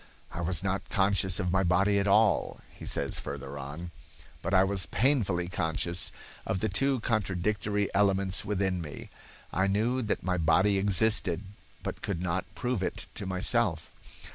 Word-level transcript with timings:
"I 0.31 0.41
was 0.41 0.63
not 0.63 0.89
conscious 0.89 1.39
of 1.39 1.51
my 1.51 1.61
body 1.63 1.99
at 1.99 2.07
all," 2.07 2.59
he 2.71 2.87
says 2.87 3.19
further 3.19 3.59
on, 3.59 3.91
"but 4.41 4.51
I 4.51 4.63
was 4.63 4.87
painfully 4.87 5.47
conscious 5.47 6.11
of 6.43 6.59
the 6.59 6.69
two 6.69 7.01
contradictory 7.01 7.87
elements 7.93 8.43
within 8.43 8.81
me. 8.81 9.11
I 9.53 9.67
knew 9.67 10.01
that 10.01 10.23
my 10.23 10.39
body 10.39 10.79
existed, 10.79 11.43
but 11.83 12.01
could 12.01 12.19
not 12.19 12.45
prove 12.55 12.81
it 12.81 13.05
to 13.13 13.27
myself. 13.27 13.93